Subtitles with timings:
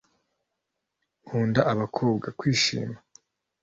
[1.23, 2.97] Nkunda abakobwa kwishima.